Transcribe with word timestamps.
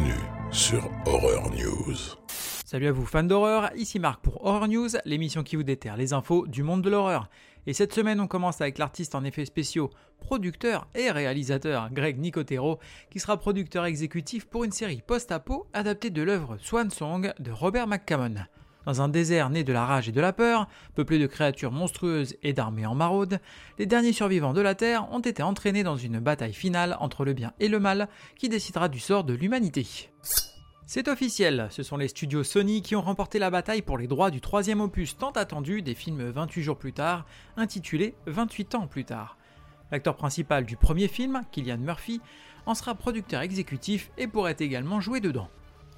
Bienvenue 0.00 0.20
sur 0.50 0.90
Horror 1.04 1.50
News. 1.50 1.96
Salut 2.64 2.86
à 2.86 2.92
vous 2.92 3.04
fans 3.04 3.22
d'horreur, 3.22 3.70
ici 3.76 3.98
Marc 3.98 4.22
pour 4.22 4.44
Horror 4.46 4.66
News, 4.68 4.88
l'émission 5.04 5.42
qui 5.42 5.56
vous 5.56 5.62
déterre 5.62 5.96
les 5.96 6.12
infos 6.12 6.46
du 6.46 6.62
monde 6.62 6.82
de 6.82 6.88
l'horreur. 6.88 7.28
Et 7.66 7.74
cette 7.74 7.92
semaine 7.92 8.20
on 8.20 8.26
commence 8.26 8.60
avec 8.60 8.78
l'artiste 8.78 9.14
en 9.14 9.24
effets 9.24 9.44
spéciaux, 9.44 9.90
producteur 10.18 10.88
et 10.94 11.10
réalisateur 11.10 11.90
Greg 11.92 12.18
Nicotero, 12.18 12.78
qui 13.10 13.20
sera 13.20 13.36
producteur 13.36 13.84
exécutif 13.84 14.46
pour 14.46 14.64
une 14.64 14.72
série 14.72 15.02
post-apo 15.06 15.66
adaptée 15.72 16.10
de 16.10 16.22
l'œuvre 16.22 16.56
Swan 16.58 16.90
Song 16.90 17.32
de 17.38 17.50
Robert 17.50 17.86
McCammon. 17.86 18.46
Dans 18.86 19.02
un 19.02 19.08
désert 19.08 19.50
né 19.50 19.62
de 19.62 19.72
la 19.72 19.84
rage 19.84 20.08
et 20.08 20.12
de 20.12 20.20
la 20.20 20.32
peur, 20.32 20.66
peuplé 20.94 21.18
de 21.18 21.26
créatures 21.26 21.72
monstrueuses 21.72 22.36
et 22.42 22.52
d'armées 22.52 22.86
en 22.86 22.94
maraude, 22.94 23.40
les 23.78 23.86
derniers 23.86 24.12
survivants 24.12 24.54
de 24.54 24.60
la 24.60 24.74
Terre 24.74 25.12
ont 25.12 25.20
été 25.20 25.42
entraînés 25.42 25.82
dans 25.82 25.96
une 25.96 26.18
bataille 26.18 26.54
finale 26.54 26.96
entre 27.00 27.24
le 27.24 27.34
bien 27.34 27.52
et 27.60 27.68
le 27.68 27.78
mal 27.78 28.08
qui 28.36 28.48
décidera 28.48 28.88
du 28.88 28.98
sort 28.98 29.24
de 29.24 29.34
l'humanité. 29.34 29.86
C'est 30.86 31.06
officiel, 31.06 31.68
ce 31.70 31.84
sont 31.84 31.96
les 31.96 32.08
studios 32.08 32.42
Sony 32.42 32.82
qui 32.82 32.96
ont 32.96 33.02
remporté 33.02 33.38
la 33.38 33.50
bataille 33.50 33.82
pour 33.82 33.96
les 33.96 34.08
droits 34.08 34.32
du 34.32 34.40
troisième 34.40 34.80
opus 34.80 35.16
tant 35.16 35.30
attendu 35.30 35.82
des 35.82 35.94
films 35.94 36.30
28 36.30 36.62
jours 36.62 36.78
plus 36.78 36.92
tard, 36.92 37.26
intitulé 37.56 38.14
28 38.26 38.74
ans 38.74 38.86
plus 38.88 39.04
tard. 39.04 39.36
L'acteur 39.92 40.16
principal 40.16 40.64
du 40.64 40.76
premier 40.76 41.06
film, 41.06 41.42
Killian 41.52 41.78
Murphy, 41.78 42.20
en 42.66 42.74
sera 42.74 42.94
producteur 42.94 43.42
exécutif 43.42 44.10
et 44.18 44.26
pourrait 44.26 44.56
également 44.58 45.00
jouer 45.00 45.20
dedans. 45.20 45.48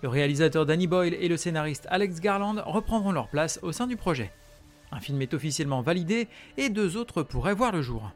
Le 0.02 0.08
réalisateur 0.08 0.66
Danny 0.66 0.88
Boyle 0.88 1.14
et 1.14 1.28
le 1.28 1.36
scénariste 1.36 1.86
Alex 1.88 2.18
Garland 2.18 2.60
reprendront 2.66 3.12
leur 3.12 3.28
place 3.28 3.60
au 3.62 3.70
sein 3.70 3.86
du 3.86 3.96
projet. 3.96 4.32
Un 4.90 4.98
film 4.98 5.22
est 5.22 5.32
officiellement 5.32 5.80
validé 5.80 6.26
et 6.56 6.70
deux 6.70 6.96
autres 6.96 7.22
pourraient 7.22 7.54
voir 7.54 7.70
le 7.70 7.82
jour. 7.82 8.10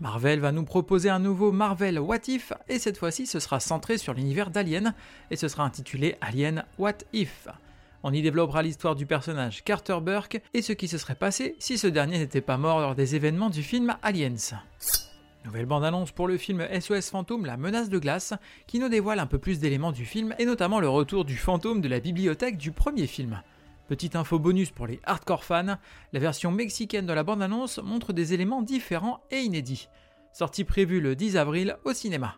Marvel 0.00 0.38
va 0.38 0.52
nous 0.52 0.64
proposer 0.64 1.10
un 1.10 1.18
nouveau 1.18 1.50
Marvel 1.50 1.98
What 1.98 2.28
If 2.28 2.52
et 2.68 2.78
cette 2.78 2.96
fois-ci 2.96 3.26
ce 3.26 3.40
sera 3.40 3.58
centré 3.58 3.98
sur 3.98 4.14
l'univers 4.14 4.50
d'Alien 4.50 4.94
et 5.32 5.36
ce 5.36 5.48
sera 5.48 5.64
intitulé 5.64 6.16
Alien 6.20 6.64
What 6.78 6.98
If. 7.12 7.48
On 8.04 8.12
y 8.12 8.22
développera 8.22 8.62
l'histoire 8.62 8.94
du 8.94 9.04
personnage 9.04 9.64
Carter 9.64 9.98
Burke 10.00 10.40
et 10.54 10.62
ce 10.62 10.72
qui 10.72 10.86
se 10.86 10.96
serait 10.96 11.16
passé 11.16 11.56
si 11.58 11.76
ce 11.76 11.88
dernier 11.88 12.18
n'était 12.18 12.40
pas 12.40 12.56
mort 12.56 12.80
lors 12.80 12.94
des 12.94 13.16
événements 13.16 13.50
du 13.50 13.64
film 13.64 13.96
Aliens. 14.02 14.36
Nouvelle 15.44 15.66
bande-annonce 15.66 16.12
pour 16.12 16.28
le 16.28 16.36
film 16.36 16.66
SOS 16.80 17.08
Fantôme, 17.08 17.46
la 17.46 17.56
menace 17.56 17.88
de 17.88 17.98
glace, 17.98 18.34
qui 18.66 18.78
nous 18.78 18.90
dévoile 18.90 19.18
un 19.18 19.26
peu 19.26 19.38
plus 19.38 19.58
d'éléments 19.58 19.90
du 19.90 20.04
film 20.04 20.34
et 20.38 20.44
notamment 20.44 20.80
le 20.80 20.88
retour 20.88 21.24
du 21.24 21.36
fantôme 21.36 21.80
de 21.80 21.88
la 21.88 21.98
bibliothèque 21.98 22.58
du 22.58 22.72
premier 22.72 23.06
film. 23.06 23.42
Petite 23.88 24.16
info 24.16 24.38
bonus 24.38 24.70
pour 24.70 24.86
les 24.86 25.00
hardcore 25.02 25.42
fans, 25.42 25.78
la 26.12 26.20
version 26.20 26.50
mexicaine 26.50 27.06
de 27.06 27.12
la 27.12 27.24
bande-annonce 27.24 27.78
montre 27.82 28.12
des 28.12 28.34
éléments 28.34 28.62
différents 28.62 29.22
et 29.30 29.38
inédits. 29.40 29.88
Sortie 30.32 30.64
prévue 30.64 31.00
le 31.00 31.16
10 31.16 31.38
avril 31.38 31.76
au 31.84 31.94
cinéma. 31.94 32.36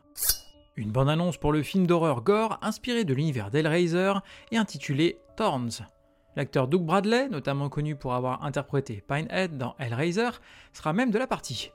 Une 0.77 0.93
bande-annonce 0.93 1.37
pour 1.37 1.53
le 1.53 1.63
film 1.63 1.87
d'horreur 1.87 2.23
gore 2.23 2.59
inspiré 2.63 3.05
de 3.05 3.13
l'univers 3.13 3.51
d'Hellraiser 3.51 4.13
et 4.53 4.57
intitulé 4.57 5.19
Thorns. 5.37 5.87
L'acteur 6.37 6.69
Doug 6.69 6.85
Bradley, 6.85 7.29
notamment 7.29 7.69
connu 7.69 7.97
pour 7.97 8.15
avoir 8.15 8.45
interprété 8.45 9.05
Pinehead 9.07 9.59
dans 9.59 9.75
Hellraiser, 9.79 10.31
sera 10.73 10.93
même 10.93 11.11
de 11.11 11.19
la 11.19 11.27
partie. 11.27 11.73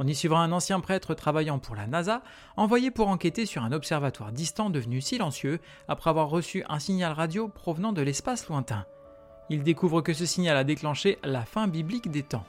On 0.00 0.06
y 0.06 0.14
suivra 0.14 0.42
un 0.42 0.52
ancien 0.52 0.78
prêtre 0.80 1.14
travaillant 1.14 1.58
pour 1.58 1.74
la 1.74 1.88
NASA, 1.88 2.22
envoyé 2.56 2.90
pour 2.92 3.08
enquêter 3.08 3.46
sur 3.46 3.64
un 3.64 3.72
observatoire 3.72 4.30
distant 4.30 4.70
devenu 4.70 5.00
silencieux 5.00 5.58
après 5.88 6.10
avoir 6.10 6.28
reçu 6.28 6.64
un 6.68 6.78
signal 6.78 7.12
radio 7.12 7.48
provenant 7.48 7.92
de 7.92 8.02
l'espace 8.02 8.48
lointain. 8.48 8.86
Il 9.50 9.62
découvre 9.62 10.00
que 10.00 10.12
ce 10.12 10.26
signal 10.26 10.56
a 10.56 10.64
déclenché 10.64 11.18
la 11.24 11.44
fin 11.44 11.66
biblique 11.66 12.10
des 12.10 12.22
temps. 12.22 12.44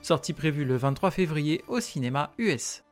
Sortie 0.00 0.32
prévue 0.32 0.64
le 0.64 0.76
23 0.76 1.10
février 1.10 1.62
au 1.68 1.80
cinéma 1.80 2.30
US. 2.38 2.84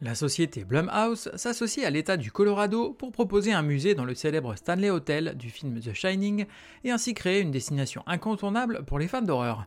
La 0.00 0.14
société 0.14 0.64
Blumhouse 0.64 1.30
s'associe 1.36 1.86
à 1.86 1.90
l'État 1.90 2.16
du 2.16 2.32
Colorado 2.32 2.94
pour 2.94 3.12
proposer 3.12 3.52
un 3.52 3.62
musée 3.62 3.94
dans 3.94 4.06
le 4.06 4.14
célèbre 4.14 4.56
Stanley 4.56 4.88
Hotel 4.88 5.36
du 5.36 5.50
film 5.50 5.78
The 5.78 5.92
Shining 5.92 6.46
et 6.84 6.90
ainsi 6.90 7.12
créer 7.12 7.42
une 7.42 7.50
destination 7.50 8.02
incontournable 8.06 8.82
pour 8.86 8.98
les 8.98 9.08
fans 9.08 9.20
d'horreur. 9.20 9.66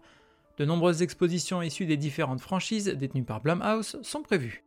De 0.57 0.65
nombreuses 0.65 1.01
expositions 1.01 1.61
issues 1.61 1.85
des 1.85 1.97
différentes 1.97 2.41
franchises 2.41 2.85
détenues 2.87 3.23
par 3.23 3.41
Blumhouse 3.41 3.97
sont 4.03 4.21
prévues. 4.21 4.63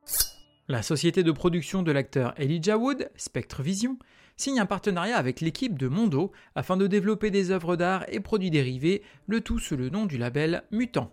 La 0.69 0.83
société 0.83 1.23
de 1.23 1.31
production 1.31 1.85
de 1.85 1.93
l'acteur 1.93 2.35
Elijah 2.39 2.77
Wood, 2.77 3.09
Spectre 3.15 3.63
Vision, 3.63 3.99
signe 4.37 4.59
un 4.59 4.67
partenariat 4.67 5.17
avec 5.17 5.41
l'équipe 5.41 5.79
de 5.79 5.87
Mondo 5.87 6.33
afin 6.57 6.77
de 6.77 6.89
développer 6.89 7.31
des 7.31 7.53
œuvres 7.53 7.77
d'art 7.77 8.05
et 8.09 8.19
produits 8.19 8.51
dérivés, 8.51 9.03
le 9.29 9.41
tout 9.41 9.61
sous 9.61 9.77
le 9.77 9.89
nom 9.89 10.07
du 10.07 10.19
label 10.19 10.65
Mutant. 10.73 11.13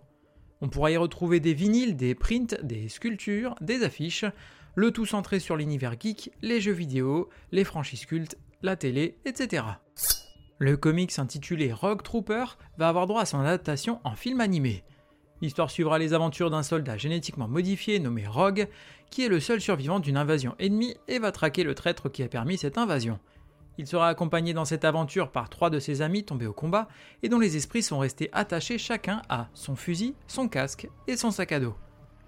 On 0.60 0.68
pourra 0.68 0.90
y 0.90 0.96
retrouver 0.96 1.38
des 1.38 1.54
vinyles, 1.54 1.96
des 1.96 2.16
prints, 2.16 2.56
des 2.62 2.88
sculptures, 2.88 3.54
des 3.60 3.84
affiches, 3.84 4.24
le 4.74 4.90
tout 4.90 5.06
centré 5.06 5.38
sur 5.38 5.56
l'univers 5.56 5.94
geek, 6.00 6.32
les 6.42 6.60
jeux 6.60 6.72
vidéo, 6.72 7.28
les 7.52 7.64
franchises 7.64 8.06
cultes, 8.06 8.36
la 8.62 8.74
télé, 8.74 9.18
etc. 9.24 9.62
Le 10.58 10.76
comics 10.76 11.18
intitulé 11.18 11.72
Rogue 11.72 12.02
Trooper 12.02 12.44
va 12.78 12.88
avoir 12.88 13.06
droit 13.06 13.22
à 13.22 13.26
son 13.26 13.40
adaptation 13.40 14.00
en 14.04 14.14
film 14.14 14.40
animé. 14.40 14.84
L'histoire 15.42 15.70
suivra 15.70 15.98
les 15.98 16.14
aventures 16.14 16.50
d'un 16.50 16.62
soldat 16.62 16.96
génétiquement 16.96 17.48
modifié 17.48 17.98
nommé 17.98 18.26
Rogue, 18.26 18.68
qui 19.10 19.24
est 19.24 19.28
le 19.28 19.40
seul 19.40 19.60
survivant 19.60 19.98
d'une 19.98 20.16
invasion 20.16 20.54
ennemie 20.60 20.96
et 21.08 21.18
va 21.18 21.32
traquer 21.32 21.64
le 21.64 21.74
traître 21.74 22.08
qui 22.08 22.22
a 22.22 22.28
permis 22.28 22.56
cette 22.56 22.78
invasion. 22.78 23.18
Il 23.78 23.88
sera 23.88 24.08
accompagné 24.08 24.54
dans 24.54 24.64
cette 24.64 24.84
aventure 24.84 25.32
par 25.32 25.50
trois 25.50 25.70
de 25.70 25.80
ses 25.80 26.02
amis 26.02 26.24
tombés 26.24 26.46
au 26.46 26.52
combat 26.52 26.86
et 27.24 27.28
dont 27.28 27.40
les 27.40 27.56
esprits 27.56 27.82
sont 27.82 27.98
restés 27.98 28.30
attachés 28.32 28.78
chacun 28.78 29.22
à 29.28 29.48
son 29.54 29.74
fusil, 29.74 30.14
son 30.28 30.48
casque 30.48 30.88
et 31.08 31.16
son 31.16 31.32
sac 31.32 31.50
à 31.50 31.58
dos. 31.58 31.74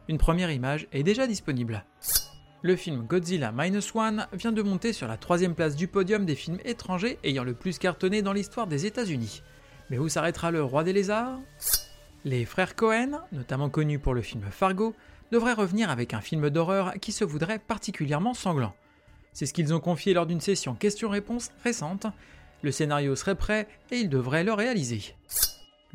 Une 0.08 0.18
première 0.18 0.50
image 0.50 0.88
est 0.92 1.04
déjà 1.04 1.28
disponible. 1.28 1.84
Le 2.62 2.74
film 2.74 3.06
Godzilla 3.06 3.52
Minus 3.54 3.94
One 3.94 4.26
vient 4.32 4.50
de 4.50 4.62
monter 4.62 4.92
sur 4.92 5.06
la 5.06 5.18
troisième 5.18 5.54
place 5.54 5.76
du 5.76 5.88
podium 5.88 6.24
des 6.24 6.34
films 6.34 6.58
étrangers 6.64 7.18
ayant 7.22 7.44
le 7.44 7.54
plus 7.54 7.78
cartonné 7.78 8.22
dans 8.22 8.32
l'histoire 8.32 8.66
des 8.66 8.86
États-Unis. 8.86 9.42
Mais 9.90 9.98
où 9.98 10.08
s'arrêtera 10.08 10.50
le 10.50 10.62
roi 10.64 10.82
des 10.82 10.94
lézards? 10.94 11.38
Les 12.24 12.44
frères 12.44 12.74
Cohen, 12.74 13.20
notamment 13.30 13.68
connus 13.68 13.98
pour 13.98 14.14
le 14.14 14.22
film 14.22 14.42
Fargo, 14.50 14.94
devraient 15.30 15.52
revenir 15.52 15.90
avec 15.90 16.14
un 16.14 16.20
film 16.20 16.48
d'horreur 16.48 16.94
qui 17.00 17.12
se 17.12 17.24
voudrait 17.24 17.58
particulièrement 17.58 18.34
sanglant. 18.34 18.74
C'est 19.32 19.46
ce 19.46 19.52
qu'ils 19.52 19.74
ont 19.74 19.80
confié 19.80 20.14
lors 20.14 20.26
d'une 20.26 20.40
session 20.40 20.74
questions-réponses 20.74 21.50
récente. 21.62 22.06
Le 22.62 22.72
scénario 22.72 23.14
serait 23.16 23.34
prêt 23.34 23.68
et 23.90 23.98
ils 23.98 24.08
devraient 24.08 24.44
le 24.44 24.54
réaliser. 24.54 25.14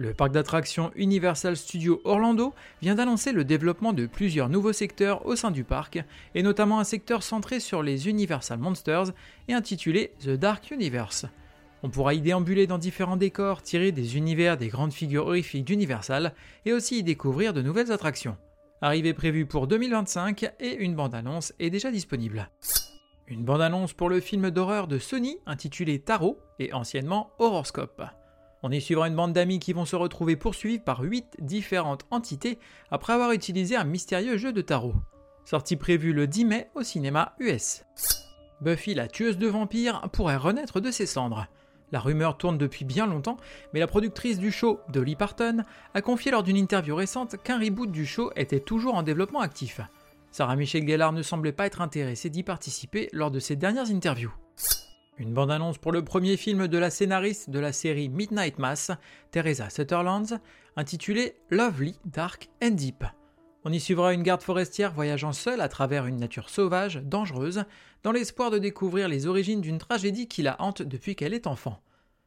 Le 0.01 0.15
parc 0.15 0.31
d'attractions 0.31 0.89
Universal 0.95 1.55
Studios 1.55 2.01
Orlando 2.05 2.55
vient 2.81 2.95
d'annoncer 2.95 3.31
le 3.31 3.43
développement 3.43 3.93
de 3.93 4.07
plusieurs 4.07 4.49
nouveaux 4.49 4.73
secteurs 4.73 5.27
au 5.27 5.35
sein 5.35 5.51
du 5.51 5.63
parc, 5.63 6.03
et 6.33 6.41
notamment 6.41 6.79
un 6.79 6.83
secteur 6.83 7.21
centré 7.21 7.59
sur 7.59 7.83
les 7.83 8.09
Universal 8.09 8.57
Monsters 8.57 9.11
et 9.47 9.53
intitulé 9.53 10.13
The 10.19 10.29
Dark 10.29 10.71
Universe. 10.71 11.27
On 11.83 11.91
pourra 11.91 12.15
y 12.15 12.19
déambuler 12.19 12.65
dans 12.65 12.79
différents 12.79 13.15
décors 13.15 13.61
tirés 13.61 13.91
des 13.91 14.17
univers 14.17 14.57
des 14.57 14.69
grandes 14.69 14.91
figures 14.91 15.27
horrifiques 15.27 15.65
d'Universal 15.65 16.33
et 16.65 16.73
aussi 16.73 16.97
y 16.97 17.03
découvrir 17.03 17.53
de 17.53 17.61
nouvelles 17.61 17.91
attractions. 17.91 18.37
Arrivée 18.81 19.13
prévue 19.13 19.45
pour 19.45 19.67
2025 19.67 20.51
et 20.59 20.77
une 20.77 20.95
bande-annonce 20.95 21.53
est 21.59 21.69
déjà 21.69 21.91
disponible. 21.91 22.49
Une 23.27 23.43
bande-annonce 23.43 23.93
pour 23.93 24.09
le 24.09 24.19
film 24.19 24.49
d'horreur 24.49 24.87
de 24.87 24.97
Sony 24.97 25.37
intitulé 25.45 25.99
Tarot 25.99 26.39
et 26.57 26.73
anciennement 26.73 27.29
Horoscope. 27.37 28.01
On 28.63 28.71
y 28.71 28.79
suivra 28.79 29.07
une 29.07 29.15
bande 29.15 29.33
d'amis 29.33 29.59
qui 29.59 29.73
vont 29.73 29.85
se 29.85 29.95
retrouver 29.95 30.35
poursuivis 30.35 30.79
par 30.79 31.01
8 31.01 31.37
différentes 31.39 32.05
entités 32.11 32.59
après 32.91 33.13
avoir 33.13 33.31
utilisé 33.31 33.75
un 33.75 33.83
mystérieux 33.83 34.37
jeu 34.37 34.53
de 34.53 34.61
tarot. 34.61 34.93
Sortie 35.45 35.77
prévue 35.77 36.13
le 36.13 36.27
10 36.27 36.45
mai 36.45 36.69
au 36.75 36.83
cinéma 36.83 37.33
US. 37.39 37.83
Buffy 38.61 38.93
la 38.93 39.07
tueuse 39.07 39.39
de 39.39 39.47
vampires 39.47 40.07
pourrait 40.13 40.37
renaître 40.37 40.79
de 40.79 40.91
ses 40.91 41.07
cendres. 41.07 41.47
La 41.91 41.99
rumeur 41.99 42.37
tourne 42.37 42.59
depuis 42.59 42.85
bien 42.85 43.07
longtemps, 43.07 43.37
mais 43.73 43.79
la 43.79 43.87
productrice 43.87 44.37
du 44.37 44.51
show, 44.51 44.79
Dolly 44.89 45.15
Parton, 45.15 45.63
a 45.93 46.01
confié 46.01 46.31
lors 46.31 46.43
d'une 46.43 46.55
interview 46.55 46.95
récente 46.95 47.37
qu'un 47.43 47.59
reboot 47.59 47.91
du 47.91 48.05
show 48.05 48.31
était 48.35 48.59
toujours 48.59 48.93
en 48.93 49.03
développement 49.03 49.41
actif. 49.41 49.81
Sarah 50.31 50.55
Michelle 50.55 50.87
Gellar 50.87 51.11
ne 51.11 51.23
semblait 51.23 51.51
pas 51.51 51.65
être 51.65 51.81
intéressée 51.81 52.29
d'y 52.29 52.43
participer 52.43 53.09
lors 53.11 53.31
de 53.31 53.39
ses 53.39 53.57
dernières 53.57 53.89
interviews. 53.91 54.31
Une 55.21 55.35
bande-annonce 55.35 55.77
pour 55.77 55.91
le 55.91 56.03
premier 56.03 56.35
film 56.35 56.67
de 56.67 56.77
la 56.79 56.89
scénariste 56.89 57.51
de 57.51 57.59
la 57.59 57.71
série 57.73 58.09
Midnight 58.09 58.57
Mass, 58.57 58.89
Teresa 59.29 59.69
Sutherland, 59.69 60.41
intitulé 60.75 61.35
Lovely, 61.51 61.93
Dark 62.05 62.49
and 62.63 62.71
Deep. 62.71 63.03
On 63.63 63.71
y 63.71 63.79
suivra 63.79 64.15
une 64.15 64.23
garde 64.23 64.41
forestière 64.41 64.91
voyageant 64.93 65.31
seule 65.31 65.61
à 65.61 65.67
travers 65.67 66.07
une 66.07 66.17
nature 66.17 66.49
sauvage, 66.49 67.03
dangereuse, 67.03 67.65
dans 68.01 68.11
l'espoir 68.11 68.49
de 68.49 68.57
découvrir 68.57 69.07
les 69.07 69.27
origines 69.27 69.61
d'une 69.61 69.77
tragédie 69.77 70.27
qui 70.27 70.41
la 70.41 70.59
hante 70.59 70.81
depuis 70.81 71.15
qu'elle 71.15 71.35
est 71.35 71.45
enfant. 71.45 71.83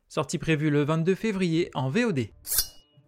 Sortie 0.08 0.38
prévue 0.38 0.70
le 0.70 0.84
22 0.84 1.16
février 1.16 1.70
en 1.74 1.88
VOD. 1.88 2.28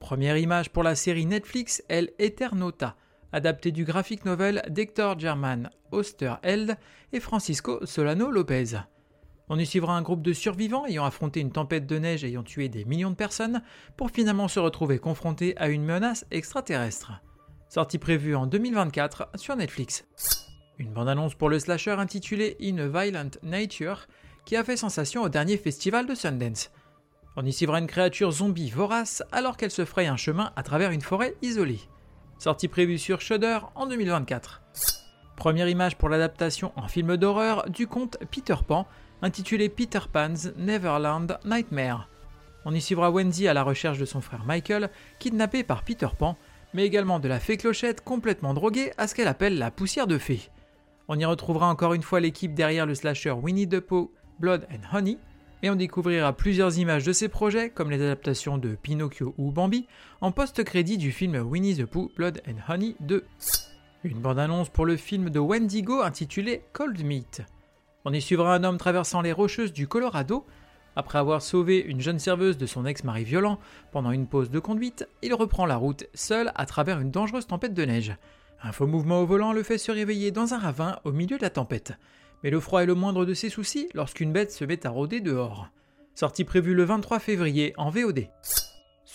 Première 0.00 0.36
image 0.36 0.70
pour 0.70 0.82
la 0.82 0.96
série 0.96 1.26
Netflix 1.26 1.80
El 1.88 2.10
Eternota, 2.18 2.96
adaptée 3.30 3.70
du 3.70 3.84
graphic 3.84 4.24
novel 4.24 4.64
d'Hector 4.68 5.16
German 5.16 5.70
Osterheld 5.92 6.76
et 7.12 7.20
Francisco 7.20 7.86
Solano 7.86 8.32
Lopez. 8.32 8.78
On 9.48 9.58
y 9.58 9.66
suivra 9.66 9.96
un 9.96 10.02
groupe 10.02 10.22
de 10.22 10.32
survivants 10.32 10.86
ayant 10.86 11.04
affronté 11.04 11.40
une 11.40 11.52
tempête 11.52 11.86
de 11.86 11.98
neige 11.98 12.24
ayant 12.24 12.42
tué 12.42 12.68
des 12.68 12.84
millions 12.84 13.10
de 13.10 13.16
personnes 13.16 13.62
pour 13.96 14.10
finalement 14.10 14.48
se 14.48 14.58
retrouver 14.58 14.98
confrontés 14.98 15.56
à 15.56 15.68
une 15.68 15.84
menace 15.84 16.26
extraterrestre. 16.32 17.12
Sortie 17.68 17.98
prévue 17.98 18.34
en 18.34 18.46
2024 18.46 19.28
sur 19.36 19.54
Netflix. 19.54 20.04
Une 20.78 20.92
bande-annonce 20.92 21.34
pour 21.34 21.48
le 21.48 21.60
slasher 21.60 21.92
intitulé 21.92 22.56
In 22.60 22.78
a 22.78 22.88
Violent 22.88 23.30
Nature 23.42 24.06
qui 24.44 24.56
a 24.56 24.64
fait 24.64 24.76
sensation 24.76 25.22
au 25.22 25.28
dernier 25.28 25.56
festival 25.56 26.06
de 26.06 26.14
Sundance. 26.14 26.70
On 27.36 27.44
y 27.44 27.52
suivra 27.52 27.78
une 27.78 27.86
créature 27.86 28.32
zombie 28.32 28.70
vorace 28.70 29.22
alors 29.30 29.56
qu'elle 29.56 29.70
se 29.70 29.84
fraye 29.84 30.06
un 30.08 30.16
chemin 30.16 30.52
à 30.56 30.62
travers 30.62 30.90
une 30.90 31.02
forêt 31.02 31.34
isolée. 31.42 31.80
Sortie 32.38 32.68
prévue 32.68 32.98
sur 32.98 33.20
Shudder 33.20 33.58
en 33.74 33.86
2024. 33.86 34.62
Première 35.36 35.68
image 35.68 35.96
pour 35.96 36.08
l'adaptation 36.08 36.72
en 36.76 36.88
film 36.88 37.16
d'horreur 37.16 37.68
du 37.68 37.86
conte 37.86 38.16
Peter 38.30 38.56
Pan, 38.66 38.86
intitulé 39.22 39.68
Peter 39.68 40.00
Pan's 40.12 40.52
Neverland 40.56 41.38
Nightmare. 41.44 42.08
On 42.64 42.74
y 42.74 42.80
suivra 42.80 43.10
Wendy 43.10 43.48
à 43.48 43.54
la 43.54 43.62
recherche 43.62 43.98
de 43.98 44.04
son 44.04 44.20
frère 44.20 44.44
Michael, 44.44 44.90
kidnappé 45.18 45.62
par 45.62 45.84
Peter 45.84 46.08
Pan, 46.18 46.36
mais 46.74 46.84
également 46.84 47.20
de 47.20 47.28
la 47.28 47.40
fée 47.40 47.56
clochette 47.56 48.02
complètement 48.02 48.54
droguée 48.54 48.92
à 48.98 49.06
ce 49.06 49.14
qu'elle 49.14 49.28
appelle 49.28 49.58
la 49.58 49.70
poussière 49.70 50.06
de 50.06 50.18
fée. 50.18 50.50
On 51.08 51.18
y 51.18 51.24
retrouvera 51.24 51.68
encore 51.68 51.94
une 51.94 52.02
fois 52.02 52.20
l'équipe 52.20 52.54
derrière 52.54 52.86
le 52.86 52.94
slasher 52.94 53.30
Winnie 53.30 53.68
the 53.68 53.80
Pooh, 53.80 54.10
Blood 54.40 54.66
and 54.70 54.96
Honey, 54.96 55.18
et 55.62 55.70
on 55.70 55.76
découvrira 55.76 56.32
plusieurs 56.32 56.78
images 56.78 57.04
de 57.04 57.12
ces 57.12 57.28
projets, 57.28 57.70
comme 57.70 57.90
les 57.90 58.02
adaptations 58.02 58.58
de 58.58 58.74
Pinocchio 58.74 59.34
ou 59.38 59.50
Bambi, 59.50 59.86
en 60.20 60.32
post-crédit 60.32 60.98
du 60.98 61.12
film 61.12 61.36
Winnie 61.36 61.76
the 61.76 61.86
Pooh, 61.86 62.10
Blood 62.16 62.42
and 62.48 62.72
Honey 62.72 62.96
2. 63.00 63.24
Une 64.04 64.20
bande-annonce 64.20 64.68
pour 64.68 64.86
le 64.86 64.96
film 64.96 65.30
de 65.30 65.38
Wendigo 65.38 66.02
intitulé 66.02 66.62
Cold 66.72 67.02
Meat. 67.02 67.42
On 68.08 68.12
y 68.12 68.22
suivra 68.22 68.54
un 68.54 68.62
homme 68.62 68.78
traversant 68.78 69.20
les 69.20 69.32
rocheuses 69.32 69.72
du 69.72 69.88
Colorado. 69.88 70.46
Après 70.94 71.18
avoir 71.18 71.42
sauvé 71.42 71.80
une 71.80 72.00
jeune 72.00 72.20
serveuse 72.20 72.56
de 72.56 72.64
son 72.64 72.86
ex-mari 72.86 73.24
violent 73.24 73.58
pendant 73.90 74.12
une 74.12 74.28
pause 74.28 74.48
de 74.48 74.60
conduite, 74.60 75.08
il 75.22 75.34
reprend 75.34 75.66
la 75.66 75.74
route 75.74 76.06
seul 76.14 76.52
à 76.54 76.66
travers 76.66 77.00
une 77.00 77.10
dangereuse 77.10 77.48
tempête 77.48 77.74
de 77.74 77.84
neige. 77.84 78.14
Un 78.62 78.70
faux 78.70 78.86
mouvement 78.86 79.22
au 79.22 79.26
volant 79.26 79.52
le 79.52 79.64
fait 79.64 79.76
se 79.76 79.90
réveiller 79.90 80.30
dans 80.30 80.54
un 80.54 80.58
ravin 80.58 81.00
au 81.02 81.10
milieu 81.10 81.36
de 81.36 81.42
la 81.42 81.50
tempête. 81.50 81.94
Mais 82.44 82.50
le 82.50 82.60
froid 82.60 82.80
est 82.80 82.86
le 82.86 82.94
moindre 82.94 83.24
de 83.24 83.34
ses 83.34 83.48
soucis 83.48 83.88
lorsqu'une 83.92 84.30
bête 84.30 84.52
se 84.52 84.64
met 84.64 84.86
à 84.86 84.90
rôder 84.90 85.18
dehors. 85.18 85.66
Sortie 86.14 86.44
prévue 86.44 86.74
le 86.74 86.84
23 86.84 87.18
février 87.18 87.74
en 87.76 87.90
VOD. 87.90 88.28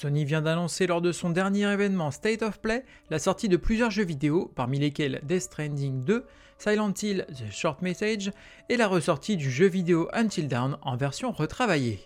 Sony 0.02 0.26
vient 0.26 0.42
d'annoncer 0.42 0.88
lors 0.88 1.00
de 1.00 1.12
son 1.12 1.30
dernier 1.30 1.72
événement 1.72 2.10
State 2.10 2.42
of 2.42 2.60
Play 2.60 2.84
la 3.12 3.20
sortie 3.20 3.50
de 3.50 3.56
plusieurs 3.56 3.92
jeux 3.92 4.04
vidéo, 4.04 4.52
parmi 4.56 4.80
lesquels 4.80 5.22
Death 5.22 5.44
Stranding 5.44 6.04
2, 6.04 6.26
Silent 6.58 6.94
Hill 7.00 7.28
The 7.30 7.52
Short 7.52 7.84
Message 7.84 8.32
et 8.70 8.78
la 8.78 8.88
ressortie 8.88 9.38
du 9.38 9.52
jeu 9.52 9.68
vidéo 9.68 10.10
Until 10.12 10.48
Dawn 10.48 10.80
en 10.82 10.98
version 10.98 11.32
retravaillée. 11.32 12.00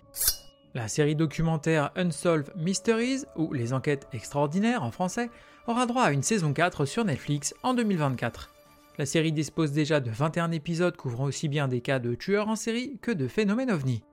La 0.73 0.89
série 0.89 1.15
documentaire 1.15 1.91
Unsolved 1.95 2.51
Mysteries, 2.57 3.23
ou 3.37 3.53
Les 3.53 3.71
Enquêtes 3.71 4.09
Extraordinaires 4.11 4.83
en 4.83 4.91
français, 4.91 5.29
aura 5.65 5.85
droit 5.85 6.03
à 6.03 6.11
une 6.11 6.21
saison 6.21 6.51
4 6.51 6.83
sur 6.83 7.05
Netflix 7.05 7.55
en 7.63 7.73
2024. 7.73 8.51
La 8.97 9.05
série 9.05 9.31
dispose 9.31 9.71
déjà 9.71 10.01
de 10.01 10.11
21 10.11 10.51
épisodes 10.51 10.97
couvrant 10.97 11.23
aussi 11.23 11.47
bien 11.47 11.69
des 11.69 11.79
cas 11.79 11.99
de 11.99 12.13
tueurs 12.13 12.49
en 12.49 12.57
série 12.57 12.97
que 13.01 13.11
de 13.11 13.29
phénomènes 13.29 13.71
ovnis. 13.71 14.03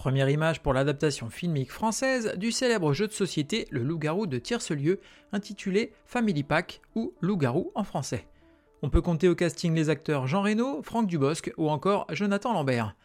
Première 0.00 0.30
image 0.30 0.62
pour 0.62 0.72
l'adaptation 0.72 1.28
filmique 1.28 1.70
française 1.70 2.32
du 2.38 2.52
célèbre 2.52 2.94
jeu 2.94 3.06
de 3.06 3.12
société 3.12 3.68
Le 3.70 3.82
Loup-garou 3.82 4.26
de 4.26 4.38
Tiercelieu, 4.38 4.98
intitulé 5.30 5.92
Family 6.06 6.42
Pack 6.42 6.80
ou 6.94 7.12
Loup-garou 7.20 7.70
en 7.74 7.84
français. 7.84 8.26
On 8.80 8.88
peut 8.88 9.02
compter 9.02 9.28
au 9.28 9.34
casting 9.34 9.74
les 9.74 9.90
acteurs 9.90 10.26
Jean 10.26 10.40
Reno, 10.40 10.80
Franck 10.82 11.06
Dubosc 11.06 11.52
ou 11.58 11.68
encore 11.68 12.06
Jonathan 12.08 12.54
Lambert. 12.54 12.96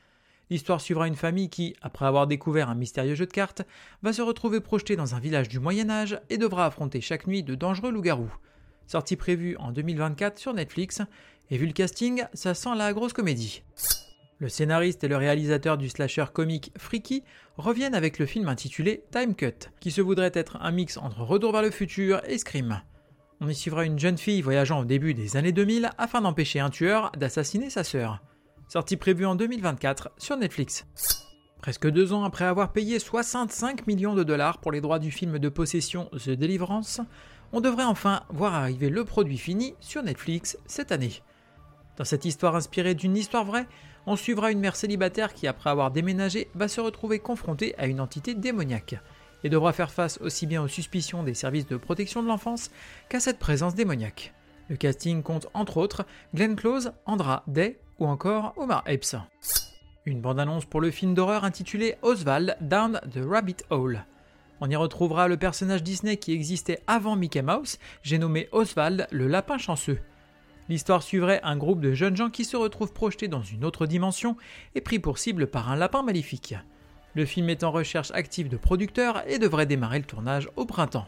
L'histoire 0.49 0.79
suivra 0.79 1.09
une 1.09 1.17
famille 1.17 1.49
qui, 1.49 1.75
après 1.81 2.05
avoir 2.05 2.27
découvert 2.27 2.69
un 2.69 2.75
mystérieux 2.75 3.15
jeu 3.15 3.25
de 3.25 3.33
cartes, 3.33 3.63
va 4.01 4.13
se 4.13 4.21
retrouver 4.21 4.61
projetée 4.61 4.95
dans 4.95 5.15
un 5.15 5.19
village 5.19 5.49
du 5.49 5.59
Moyen 5.59 5.89
Âge 5.89 6.21
et 6.29 6.37
devra 6.37 6.65
affronter 6.65 7.01
chaque 7.01 7.27
nuit 7.27 7.43
de 7.43 7.55
dangereux 7.55 7.91
loups-garous 7.91 8.31
sortie 8.87 9.15
prévue 9.15 9.57
en 9.57 9.71
2024 9.71 10.39
sur 10.39 10.53
Netflix, 10.53 11.01
et 11.49 11.57
vu 11.57 11.65
le 11.65 11.73
casting, 11.73 12.23
ça 12.33 12.53
sent 12.53 12.75
la 12.75 12.93
grosse 12.93 13.13
comédie. 13.13 13.63
Le 14.39 14.49
scénariste 14.49 15.03
et 15.05 15.07
le 15.07 15.15
réalisateur 15.15 15.77
du 15.77 15.87
slasher 15.87 16.25
comique 16.33 16.73
Freaky 16.77 17.23
reviennent 17.55 17.95
avec 17.95 18.19
le 18.19 18.25
film 18.25 18.49
intitulé 18.49 19.05
Time 19.09 19.33
Cut, 19.33 19.69
qui 19.79 19.91
se 19.91 20.01
voudrait 20.01 20.31
être 20.33 20.57
un 20.59 20.71
mix 20.71 20.97
entre 20.97 21.21
Retour 21.21 21.53
vers 21.53 21.61
le 21.61 21.71
futur 21.71 22.21
et 22.27 22.37
Scream. 22.37 22.81
On 23.39 23.47
y 23.47 23.55
suivra 23.55 23.85
une 23.85 23.97
jeune 23.97 24.17
fille 24.17 24.41
voyageant 24.41 24.81
au 24.81 24.85
début 24.85 25.13
des 25.13 25.37
années 25.37 25.53
2000 25.53 25.89
afin 25.97 26.19
d'empêcher 26.19 26.59
un 26.59 26.69
tueur 26.69 27.13
d'assassiner 27.17 27.69
sa 27.69 27.85
sœur. 27.85 28.21
Sortie 28.67 28.97
prévue 28.97 29.25
en 29.25 29.35
2024 29.35 30.11
sur 30.17 30.35
Netflix. 30.35 30.85
Presque 31.61 31.89
deux 31.89 32.11
ans 32.11 32.25
après 32.25 32.45
avoir 32.45 32.73
payé 32.73 32.99
65 32.99 33.87
millions 33.87 34.15
de 34.15 34.23
dollars 34.23 34.57
pour 34.57 34.73
les 34.73 34.81
droits 34.81 34.99
du 34.99 35.11
film 35.11 35.39
de 35.39 35.49
possession 35.49 36.09
The 36.11 36.31
Deliverance, 36.31 36.99
on 37.53 37.61
devrait 37.61 37.85
enfin 37.85 38.23
voir 38.29 38.53
arriver 38.53 38.89
le 38.89 39.05
produit 39.05 39.37
fini 39.37 39.75
sur 39.79 40.03
Netflix 40.03 40.57
cette 40.65 40.91
année. 40.91 41.21
Dans 41.97 42.03
cette 42.03 42.25
histoire 42.25 42.55
inspirée 42.55 42.95
d'une 42.95 43.15
histoire 43.15 43.45
vraie, 43.45 43.67
on 44.07 44.15
suivra 44.15 44.51
une 44.51 44.59
mère 44.59 44.75
célibataire 44.75 45.33
qui, 45.33 45.47
après 45.47 45.69
avoir 45.69 45.91
déménagé, 45.91 46.49
va 46.55 46.67
se 46.67 46.81
retrouver 46.81 47.19
confrontée 47.19 47.75
à 47.77 47.87
une 47.87 47.99
entité 47.99 48.35
démoniaque 48.35 48.95
et 49.43 49.49
devra 49.49 49.73
faire 49.73 49.91
face 49.91 50.19
aussi 50.21 50.47
bien 50.47 50.63
aux 50.63 50.67
suspicions 50.67 51.23
des 51.23 51.33
services 51.33 51.67
de 51.67 51.77
protection 51.77 52.23
de 52.23 52.27
l'enfance 52.27 52.71
qu'à 53.09 53.19
cette 53.19 53.39
présence 53.39 53.75
démoniaque. 53.75 54.33
Le 54.69 54.75
casting 54.75 55.21
compte 55.21 55.47
entre 55.53 55.77
autres 55.77 56.05
Glenn 56.33 56.55
Close, 56.55 56.91
Andra 57.05 57.43
Day 57.47 57.79
ou 57.99 58.07
encore 58.07 58.53
Omar 58.57 58.83
Epps. 58.87 59.15
Une 60.05 60.21
bande-annonce 60.21 60.65
pour 60.65 60.81
le 60.81 60.91
film 60.91 61.13
d'horreur 61.13 61.43
intitulé 61.43 61.95
Oswald 62.01 62.57
Down 62.61 62.99
the 63.11 63.19
Rabbit 63.23 63.57
Hole. 63.69 64.05
On 64.61 64.69
y 64.69 64.75
retrouvera 64.75 65.27
le 65.27 65.37
personnage 65.37 65.83
Disney 65.83 66.17
qui 66.17 66.31
existait 66.31 66.81
avant 66.87 67.15
Mickey 67.15 67.41
Mouse, 67.41 67.77
j'ai 68.03 68.17
nommé 68.17 68.47
Oswald 68.51 69.07
le 69.11 69.27
lapin 69.27 69.57
chanceux. 69.57 69.99
L'histoire 70.67 71.03
suivrait 71.03 71.41
un 71.43 71.57
groupe 71.57 71.81
de 71.81 71.93
jeunes 71.93 72.15
gens 72.15 72.29
qui 72.29 72.45
se 72.45 72.57
retrouvent 72.57 72.93
projetés 72.93 73.27
dans 73.27 73.43
une 73.43 73.65
autre 73.65 73.85
dimension 73.85 74.35
et 74.73 74.81
pris 74.81 74.99
pour 74.99 75.17
cible 75.17 75.47
par 75.47 75.71
un 75.71 75.75
lapin 75.75 76.01
maléfique. 76.01 76.55
Le 77.13 77.25
film 77.25 77.49
est 77.49 77.63
en 77.63 77.71
recherche 77.71 78.11
active 78.11 78.49
de 78.49 78.57
producteurs 78.57 79.23
et 79.29 79.39
devrait 79.39 79.67
démarrer 79.67 79.99
le 79.99 80.05
tournage 80.05 80.49
au 80.55 80.65
printemps. 80.65 81.07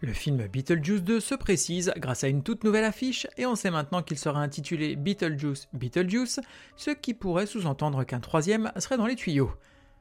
Le 0.00 0.14
film 0.14 0.46
Beetlejuice 0.46 1.02
2 1.02 1.20
se 1.20 1.34
précise 1.34 1.92
grâce 1.98 2.24
à 2.24 2.28
une 2.28 2.42
toute 2.42 2.64
nouvelle 2.64 2.84
affiche 2.84 3.26
et 3.36 3.44
on 3.44 3.54
sait 3.54 3.70
maintenant 3.70 4.02
qu'il 4.02 4.18
sera 4.18 4.40
intitulé 4.40 4.96
Beetlejuice 4.96 5.68
Beetlejuice, 5.74 6.40
ce 6.76 6.90
qui 6.90 7.12
pourrait 7.12 7.44
sous-entendre 7.44 8.04
qu'un 8.04 8.20
troisième 8.20 8.72
serait 8.78 8.96
dans 8.96 9.06
les 9.06 9.14
tuyaux. 9.14 9.52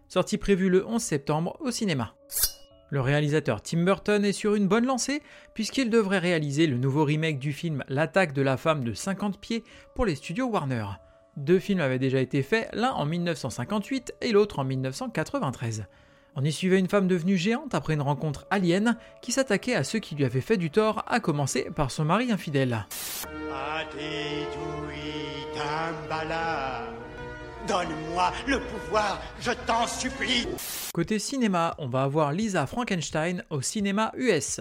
Sortie 0.07 0.37
prévue 0.37 0.69
le 0.69 0.87
11 0.87 1.01
septembre 1.01 1.57
au 1.59 1.69
cinéma. 1.69 2.15
Le 2.89 3.01
réalisateur 3.01 3.61
Tim 3.61 3.83
Burton 3.83 4.25
est 4.25 4.31
sur 4.31 4.55
une 4.55 4.67
bonne 4.67 4.85
lancée 4.85 5.21
puisqu'il 5.53 5.89
devrait 5.89 6.19
réaliser 6.19 6.65
le 6.65 6.77
nouveau 6.77 7.03
remake 7.03 7.37
du 7.37 7.53
film 7.53 7.83
L'attaque 7.87 8.33
de 8.33 8.41
la 8.41 8.57
femme 8.57 8.83
de 8.83 8.93
50 8.93 9.39
pieds 9.39 9.63
pour 9.93 10.05
les 10.05 10.15
studios 10.15 10.47
Warner. 10.47 10.85
Deux 11.37 11.59
films 11.59 11.81
avaient 11.81 11.99
déjà 11.99 12.19
été 12.19 12.41
faits, 12.41 12.69
l'un 12.73 12.91
en 12.91 13.05
1958 13.05 14.15
et 14.21 14.31
l'autre 14.31 14.59
en 14.59 14.63
1993. 14.63 15.85
On 16.35 16.43
y 16.43 16.51
suivait 16.51 16.79
une 16.79 16.87
femme 16.87 17.07
devenue 17.07 17.37
géante 17.37 17.75
après 17.75 17.93
une 17.93 18.01
rencontre 18.01 18.47
alien 18.49 18.97
qui 19.21 19.31
s'attaquait 19.31 19.75
à 19.75 19.83
ceux 19.83 19.99
qui 19.99 20.15
lui 20.15 20.25
avaient 20.25 20.41
fait 20.41 20.57
du 20.57 20.71
tort, 20.71 21.03
à 21.07 21.19
commencer 21.19 21.69
par 21.75 21.91
son 21.91 22.05
mari 22.05 22.31
infidèle. 22.31 22.85
Donne-moi 27.69 28.31
le 28.47 28.59
pouvoir, 28.61 29.21
je 29.39 29.51
t'en 29.67 29.85
supplie. 29.85 30.47
Côté 30.91 31.19
cinéma, 31.19 31.75
on 31.77 31.87
va 31.87 32.01
avoir 32.01 32.31
Lisa 32.31 32.65
Frankenstein 32.65 33.43
au 33.51 33.61
cinéma 33.61 34.11
US. 34.17 34.59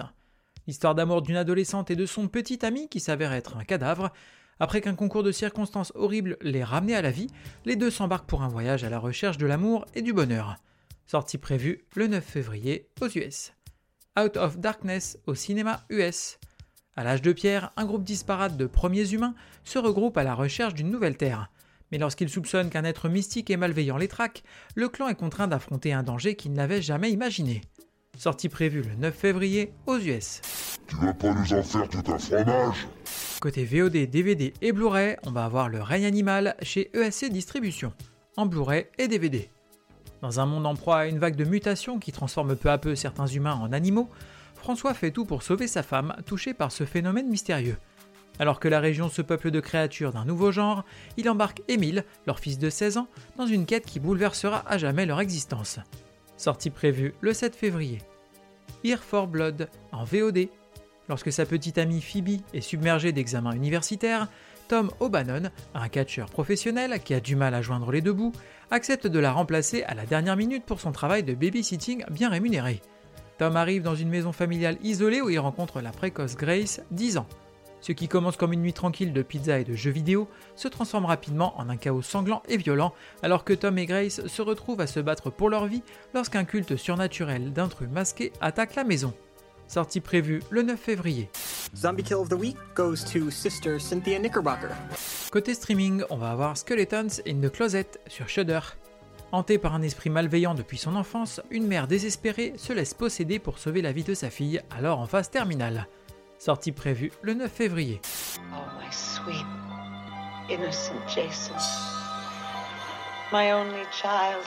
L'histoire 0.66 0.94
d'amour 0.94 1.22
d'une 1.22 1.36
adolescente 1.36 1.90
et 1.90 1.96
de 1.96 2.04
son 2.04 2.28
petit 2.28 2.66
ami 2.66 2.86
qui 2.90 3.00
s'avère 3.00 3.32
être 3.32 3.56
un 3.56 3.64
cadavre. 3.64 4.12
Après 4.60 4.82
qu'un 4.82 4.94
concours 4.94 5.22
de 5.22 5.32
circonstances 5.32 5.90
horribles 5.94 6.36
l'ait 6.42 6.62
ramené 6.62 6.94
à 6.94 7.00
la 7.00 7.10
vie, 7.10 7.28
les 7.64 7.76
deux 7.76 7.90
s'embarquent 7.90 8.28
pour 8.28 8.42
un 8.42 8.48
voyage 8.48 8.84
à 8.84 8.90
la 8.90 8.98
recherche 8.98 9.38
de 9.38 9.46
l'amour 9.46 9.86
et 9.94 10.02
du 10.02 10.12
bonheur. 10.12 10.56
Sortie 11.06 11.38
prévue 11.38 11.86
le 11.94 12.08
9 12.08 12.22
février 12.22 12.90
aux 13.00 13.08
US. 13.08 13.54
Out 14.20 14.36
of 14.36 14.58
Darkness 14.58 15.18
au 15.26 15.34
cinéma 15.34 15.80
US. 15.88 16.38
À 16.94 17.04
l'âge 17.04 17.22
de 17.22 17.32
pierre, 17.32 17.70
un 17.78 17.86
groupe 17.86 18.04
disparate 18.04 18.58
de 18.58 18.66
premiers 18.66 19.14
humains 19.14 19.34
se 19.64 19.78
regroupe 19.78 20.18
à 20.18 20.24
la 20.24 20.34
recherche 20.34 20.74
d'une 20.74 20.90
nouvelle 20.90 21.16
terre. 21.16 21.48
Mais 21.90 21.98
lorsqu'il 21.98 22.28
soupçonne 22.28 22.70
qu'un 22.70 22.84
être 22.84 23.08
mystique 23.08 23.50
et 23.50 23.56
malveillant 23.56 23.96
les 23.96 24.08
traque, 24.08 24.42
le 24.74 24.88
clan 24.88 25.08
est 25.08 25.14
contraint 25.14 25.48
d'affronter 25.48 25.92
un 25.92 26.02
danger 26.02 26.34
qu'il 26.34 26.52
n'avait 26.52 26.82
jamais 26.82 27.10
imaginé. 27.10 27.62
Sortie 28.16 28.48
prévue 28.48 28.82
le 28.82 28.94
9 28.96 29.14
février 29.14 29.72
aux 29.86 29.98
US. 29.98 30.40
Tu 30.88 30.96
vas 30.96 31.14
pas 31.14 31.32
nous 31.32 31.52
en 31.52 31.62
faire 31.62 31.88
tout 31.88 32.02
un 32.10 32.18
fromage? 32.18 32.88
Côté 33.40 33.64
VOD, 33.64 34.10
DVD 34.10 34.52
et 34.60 34.72
Blu-ray, 34.72 35.16
on 35.24 35.30
va 35.30 35.44
avoir 35.44 35.68
le 35.68 35.80
règne 35.80 36.04
animal 36.04 36.56
chez 36.62 36.90
ESC 36.94 37.30
Distribution, 37.30 37.92
en 38.36 38.46
Blu-ray 38.46 38.86
et 38.98 39.06
DVD. 39.06 39.48
Dans 40.20 40.40
un 40.40 40.46
monde 40.46 40.66
en 40.66 40.74
proie 40.74 40.98
à 40.98 41.06
une 41.06 41.20
vague 41.20 41.36
de 41.36 41.44
mutations 41.44 42.00
qui 42.00 42.10
transforme 42.10 42.56
peu 42.56 42.70
à 42.70 42.78
peu 42.78 42.96
certains 42.96 43.28
humains 43.28 43.54
en 43.54 43.72
animaux, 43.72 44.10
François 44.56 44.94
fait 44.94 45.12
tout 45.12 45.24
pour 45.24 45.44
sauver 45.44 45.68
sa 45.68 45.84
femme 45.84 46.16
touchée 46.26 46.54
par 46.54 46.72
ce 46.72 46.84
phénomène 46.84 47.28
mystérieux. 47.28 47.76
Alors 48.38 48.60
que 48.60 48.68
la 48.68 48.80
région 48.80 49.08
se 49.08 49.22
peuple 49.22 49.50
de 49.50 49.60
créatures 49.60 50.12
d'un 50.12 50.24
nouveau 50.24 50.52
genre, 50.52 50.84
il 51.16 51.28
embarque 51.28 51.62
Émile, 51.68 52.04
leur 52.26 52.38
fils 52.38 52.58
de 52.58 52.70
16 52.70 52.98
ans, 52.98 53.08
dans 53.36 53.46
une 53.46 53.66
quête 53.66 53.86
qui 53.86 54.00
bouleversera 54.00 54.64
à 54.66 54.78
jamais 54.78 55.06
leur 55.06 55.20
existence. 55.20 55.80
Sortie 56.36 56.70
prévue 56.70 57.14
le 57.20 57.32
7 57.32 57.56
février. 57.56 57.98
Here 58.84 59.02
for 59.02 59.26
Blood 59.26 59.68
en 59.92 60.04
VOD. 60.04 60.48
Lorsque 61.08 61.32
sa 61.32 61.46
petite 61.46 61.78
amie 61.78 62.02
Phoebe 62.02 62.42
est 62.54 62.60
submergée 62.60 63.12
d'examens 63.12 63.52
universitaires, 63.52 64.28
Tom 64.68 64.90
O'Bannon, 65.00 65.50
un 65.74 65.88
catcheur 65.88 66.28
professionnel 66.28 67.00
qui 67.02 67.14
a 67.14 67.20
du 67.20 67.34
mal 67.34 67.54
à 67.54 67.62
joindre 67.62 67.90
les 67.90 68.02
deux 68.02 68.12
bouts, 68.12 68.32
accepte 68.70 69.06
de 69.06 69.18
la 69.18 69.32
remplacer 69.32 69.82
à 69.84 69.94
la 69.94 70.04
dernière 70.04 70.36
minute 70.36 70.64
pour 70.64 70.80
son 70.80 70.92
travail 70.92 71.22
de 71.22 71.34
babysitting 71.34 72.04
bien 72.10 72.28
rémunéré. 72.28 72.82
Tom 73.38 73.56
arrive 73.56 73.82
dans 73.82 73.94
une 73.94 74.10
maison 74.10 74.32
familiale 74.32 74.76
isolée 74.82 75.22
où 75.22 75.30
il 75.30 75.38
rencontre 75.38 75.80
la 75.80 75.90
précoce 75.90 76.36
Grace, 76.36 76.82
10 76.90 77.16
ans. 77.16 77.26
Ce 77.80 77.92
qui 77.92 78.08
commence 78.08 78.36
comme 78.36 78.52
une 78.52 78.62
nuit 78.62 78.72
tranquille 78.72 79.12
de 79.12 79.22
pizza 79.22 79.58
et 79.58 79.64
de 79.64 79.74
jeux 79.74 79.90
vidéo 79.90 80.28
se 80.56 80.68
transforme 80.68 81.04
rapidement 81.06 81.58
en 81.58 81.68
un 81.68 81.76
chaos 81.76 82.02
sanglant 82.02 82.42
et 82.48 82.56
violent 82.56 82.92
alors 83.22 83.44
que 83.44 83.52
Tom 83.52 83.78
et 83.78 83.86
Grace 83.86 84.26
se 84.26 84.42
retrouvent 84.42 84.80
à 84.80 84.86
se 84.86 85.00
battre 85.00 85.30
pour 85.30 85.50
leur 85.50 85.66
vie 85.66 85.82
lorsqu'un 86.14 86.44
culte 86.44 86.76
surnaturel 86.76 87.52
d'intrus 87.52 87.88
masqués 87.88 88.32
attaque 88.40 88.74
la 88.74 88.84
maison. 88.84 89.14
Sortie 89.68 90.00
prévue 90.00 90.42
le 90.50 90.62
9 90.62 90.80
février. 90.80 91.28
Zombie 91.76 92.02
Kill 92.02 92.16
of 92.16 92.30
the 92.30 92.34
Week 92.34 92.56
goes 92.74 93.04
to 93.12 93.30
Sister 93.30 93.78
Cynthia 93.78 94.18
Knickerbocker. 94.18 94.70
Côté 95.30 95.52
streaming, 95.52 96.02
on 96.08 96.16
va 96.16 96.30
avoir 96.30 96.56
Skeletons 96.56 97.20
in 97.26 97.40
the 97.40 97.50
Closet 97.50 97.98
sur 98.06 98.28
Shudder. 98.28 98.60
Hantée 99.30 99.58
par 99.58 99.74
un 99.74 99.82
esprit 99.82 100.08
malveillant 100.08 100.54
depuis 100.54 100.78
son 100.78 100.96
enfance, 100.96 101.42
une 101.50 101.66
mère 101.66 101.86
désespérée 101.86 102.54
se 102.56 102.72
laisse 102.72 102.94
posséder 102.94 103.38
pour 103.38 103.58
sauver 103.58 103.82
la 103.82 103.92
vie 103.92 104.04
de 104.04 104.14
sa 104.14 104.30
fille, 104.30 104.62
alors 104.70 105.00
en 105.00 105.06
phase 105.06 105.28
terminale. 105.28 105.86
Sortie 106.38 106.70
prévue 106.70 107.10
le 107.22 107.34
9 107.34 107.50
février. 107.50 108.00
Oh, 108.52 108.60
my 108.78 108.92
sweet, 108.92 109.44
innocent 110.48 110.94
Jason. 111.08 111.54
My 113.32 113.52
only 113.52 113.84
child. 113.90 114.44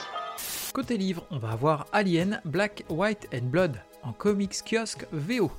Côté 0.72 0.96
livre, 0.96 1.26
on 1.30 1.36
va 1.36 1.50
avoir 1.50 1.86
Alien, 1.92 2.40
Black, 2.46 2.84
White 2.88 3.28
and 3.34 3.44
Blood 3.44 3.76
en 4.02 4.14
comics 4.14 4.62
kiosque 4.64 5.06
VO. 5.12 5.50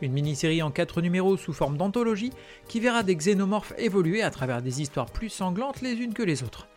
Une 0.00 0.12
mini-série 0.12 0.62
en 0.62 0.70
4 0.70 1.02
numéros 1.02 1.36
sous 1.36 1.52
forme 1.52 1.76
d'anthologie 1.76 2.32
qui 2.68 2.78
verra 2.78 3.02
des 3.02 3.16
xénomorphes 3.16 3.74
évoluer 3.76 4.22
à 4.22 4.30
travers 4.30 4.62
des 4.62 4.82
histoires 4.82 5.10
plus 5.10 5.30
sanglantes 5.30 5.80
les 5.80 5.94
unes 5.94 6.14
que 6.14 6.22
les 6.22 6.44
autres. 6.44 6.68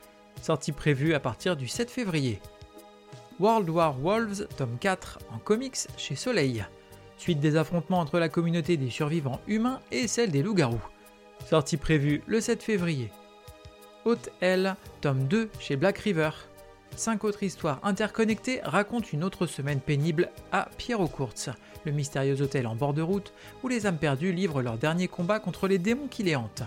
Sortie 0.41 0.71
prévue 0.71 1.13
à 1.13 1.19
partir 1.19 1.55
du 1.55 1.67
7 1.67 1.91
février. 1.91 2.41
World 3.39 3.69
War 3.69 3.99
Wolves, 3.99 4.47
tome 4.57 4.77
4 4.79 5.19
en 5.31 5.37
comics 5.37 5.87
chez 5.95 6.15
Soleil. 6.15 6.65
Suite 7.17 7.39
des 7.39 7.55
affrontements 7.55 7.99
entre 7.99 8.19
la 8.19 8.29
communauté 8.29 8.77
des 8.77 8.89
survivants 8.89 9.39
humains 9.47 9.79
et 9.91 10.07
celle 10.07 10.31
des 10.31 10.43
loups-garous. 10.43 10.81
Sortie 11.45 11.77
prévue 11.77 12.21
le 12.27 12.41
7 12.41 12.63
février. 12.63 13.11
Haute 14.03 14.29
tome 15.01 15.27
2 15.27 15.49
chez 15.59 15.75
Black 15.75 15.97
River. 15.99 16.29
Cinq 16.95 17.23
autres 17.23 17.43
histoires 17.43 17.79
interconnectées 17.83 18.61
racontent 18.63 19.07
une 19.11 19.23
autre 19.23 19.47
semaine 19.47 19.81
pénible 19.81 20.29
à 20.51 20.69
Pierre-aux-Courtes, 20.77 21.49
le 21.85 21.91
mystérieux 21.91 22.41
hôtel 22.41 22.67
en 22.67 22.75
bord 22.75 22.93
de 22.93 23.01
route 23.01 23.33
où 23.63 23.67
les 23.67 23.85
âmes 23.85 23.97
perdues 23.97 24.31
livrent 24.31 24.61
leur 24.61 24.77
dernier 24.77 25.07
combat 25.07 25.39
contre 25.39 25.67
les 25.67 25.77
démons 25.77 26.07
qui 26.07 26.23
les 26.23 26.35
hantent. 26.35 26.63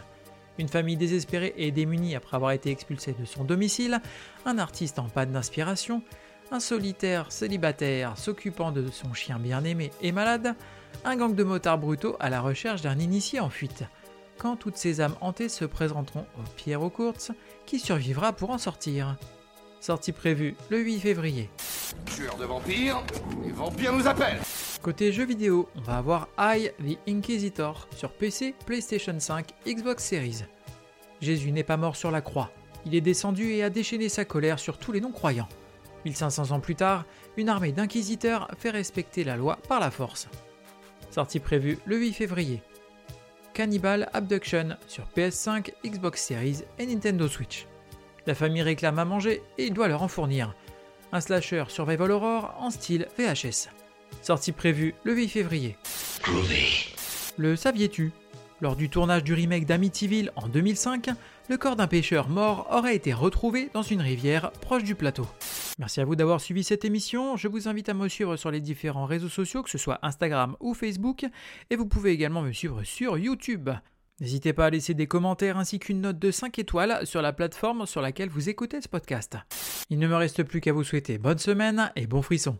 Une 0.59 0.69
famille 0.69 0.97
désespérée 0.97 1.55
et 1.57 1.71
démunie 1.71 2.17
après 2.17 2.37
avoir 2.37 2.51
été 2.51 2.71
expulsée 2.71 3.15
de 3.19 3.25
son 3.25 3.45
domicile, 3.45 4.01
un 4.45 4.59
artiste 4.59 4.99
en 4.99 5.09
panne 5.09 5.33
d'inspiration, 5.33 6.03
un 6.51 6.61
solitaire 6.61 7.31
célibataire 7.31 8.17
s'occupant 8.17 8.73
de 8.73 8.91
son 8.91 9.13
chien 9.13 9.39
bien-aimé 9.39 9.91
et 10.01 10.13
malade, 10.13 10.55
un 11.05 11.17
gang 11.17 11.35
de 11.35 11.45
motards 11.45 11.79
brutaux 11.79 12.17
à 12.21 12.31
la 12.31 12.41
recherche 12.41 12.83
d'un 12.83 12.99
initié 12.99 13.41
en 13.41 13.51
fuite. 13.51 13.85
Quand 14.39 14.57
toutes 14.57 14.77
ces 14.77 15.01
âmes 15.01 15.17
hantées 15.21 15.49
se 15.49 15.65
présenteront 15.65 16.27
au 16.39 16.43
Pierre 16.57 16.83
aux 16.83 16.91
Courtes, 16.91 17.33
qui 17.67 17.79
survivra 17.79 18.33
pour 18.33 18.51
en 18.51 18.59
sortir 18.59 19.17
Sortie 19.81 20.13
prévue 20.13 20.57
le 20.71 20.79
8 20.81 21.01
février. 21.01 21.51
Tueur 22.07 22.37
de 22.37 22.45
vampires, 22.45 23.03
les 23.45 23.53
vampires 23.53 23.93
nous 23.93 24.09
appellent 24.09 24.41
Côté 24.83 25.13
jeux 25.13 25.27
vidéo, 25.27 25.69
on 25.77 25.81
va 25.81 25.99
avoir 25.99 26.29
I 26.39 26.71
the 26.81 26.99
Inquisitor 27.09 27.89
sur 27.97 28.13
PC, 28.13 28.55
PlayStation 28.67 29.19
5, 29.19 29.49
Xbox 29.67 30.05
Series. 30.05 30.45
Jésus 31.21 31.53
n'est 31.53 31.65
pas 31.65 31.77
mort 31.77 31.97
sur 31.97 32.11
la 32.11 32.21
croix, 32.21 32.51
il 32.87 32.95
est 32.95 33.01
descendu 33.01 33.53
et 33.53 33.63
a 33.63 33.71
déchaîné 33.71 34.09
sa 34.09 34.25
colère 34.25 34.59
sur 34.59 34.79
tous 34.79 34.93
les 34.93 35.01
non-croyants. 35.01 35.49
1500 36.09 36.51
ans 36.51 36.61
plus 36.61 36.75
tard, 36.75 37.05
une 37.37 37.49
armée 37.49 37.73
d'inquisiteurs 37.73 38.49
fait 38.59 38.71
respecter 38.71 39.25
la 39.25 39.37
loi 39.37 39.59
par 39.69 39.81
la 39.81 39.91
force. 39.91 40.29
Sortie 41.11 41.41
prévue 41.41 41.79
le 41.87 41.97
8 41.97 42.13
février. 42.13 42.63
Cannibal 43.55 44.09
Abduction 44.13 44.77
sur 44.87 45.05
PS5, 45.17 45.73
Xbox 45.85 46.23
Series 46.23 46.63
et 46.79 46.87
Nintendo 46.87 47.27
Switch. 47.27 47.67
La 48.27 48.35
famille 48.35 48.63
réclame 48.63 48.99
à 48.99 49.05
manger 49.05 49.43
et 49.57 49.67
il 49.67 49.73
doit 49.73 49.89
leur 49.89 50.03
en 50.03 50.09
fournir. 50.09 50.55
Un 51.13 51.21
slasher 51.21 51.65
Survival 51.69 52.11
Horror 52.11 52.55
en 52.59 52.71
style 52.71 53.09
VHS. 53.19 53.69
Sortie 54.23 54.53
prévue 54.53 54.95
le 55.05 55.15
8 55.15 55.29
février. 55.29 55.77
Le 57.37 57.57
saviez-tu? 57.57 58.13
Lors 58.61 58.77
du 58.77 58.91
tournage 58.91 59.25
du 59.25 59.35
remake 59.35 59.67
d'Amityville 59.67 60.33
en 60.37 60.49
2005, 60.49 61.11
le 61.49 61.57
corps 61.57 61.77
d'un 61.77 61.87
pêcheur 61.87 62.29
mort 62.29 62.67
aurait 62.71 62.97
été 62.97 63.13
retrouvé 63.13 63.71
dans 63.73 63.83
une 63.83 64.01
rivière 64.01 64.51
proche 64.51 64.85
du 64.85 64.95
plateau. 64.95 65.27
Merci 65.79 66.01
à 66.01 66.05
vous 66.05 66.17
d'avoir 66.17 66.41
suivi 66.41 66.65
cette 66.65 66.85
émission. 66.85 67.37
Je 67.37 67.47
vous 67.47 67.69
invite 67.69 67.89
à 67.89 67.95
me 67.95 68.09
suivre 68.09 68.37
sur 68.37 68.51
les 68.51 68.61
différents 68.61 69.07
réseaux 69.07 69.29
sociaux, 69.29 69.63
que 69.63 69.71
ce 69.71 69.79
soit 69.79 70.01
Instagram 70.03 70.57
ou 70.59 70.75
Facebook, 70.75 71.25
et 71.71 71.77
vous 71.77 71.87
pouvez 71.87 72.11
également 72.11 72.43
me 72.43 72.53
suivre 72.53 72.83
sur 72.83 73.17
YouTube. 73.17 73.71
N'hésitez 74.21 74.53
pas 74.53 74.67
à 74.67 74.71
laisser 74.71 74.95
des 74.95 75.07
commentaires 75.07 75.57
ainsi 75.57 75.79
qu'une 75.79 76.01
note 76.01 76.19
de 76.19 76.33
5 76.33 76.59
étoiles 76.59 77.07
sur 77.07 77.23
la 77.23 77.33
plateforme 77.33 77.87
sur 77.87 78.01
laquelle 78.01 78.29
vous 78.29 78.49
écoutez 78.49 78.81
ce 78.81 78.89
podcast. 78.89 79.37
Il 79.91 80.01
ne 80.01 80.09
me 80.09 80.17
reste 80.17 80.43
plus 80.43 80.61
qu'à 80.61 80.73
vous 80.73 80.83
souhaiter 80.83 81.19
bonne 81.19 81.39
semaine 81.39 81.93
et 81.95 82.09
bon 82.09 82.23
frisson. 82.23 82.59